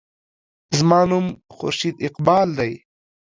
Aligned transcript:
زما 0.77 0.99
نوم 1.09 1.25
خورشید 1.55 1.95
اقبال 2.07 2.47
دے. 2.57 2.71